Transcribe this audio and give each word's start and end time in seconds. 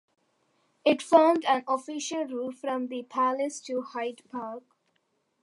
It 0.83 0.99
formed 1.03 1.45
an 1.45 1.63
official 1.67 2.23
route 2.25 2.55
from 2.55 2.87
the 2.87 3.03
palace 3.03 3.59
to 3.67 3.83
Hyde 3.83 4.23
Park. 4.31 4.63